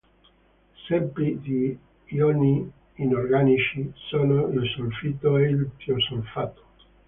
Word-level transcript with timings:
Esempi 0.79 1.37
di 1.39 1.77
ioni 2.07 2.67
inorganici 2.95 3.91
sono 3.93 4.47
il 4.47 4.67
solfito 4.75 5.37
e 5.37 5.43
il 5.43 5.69
tiosolfato. 5.77 6.63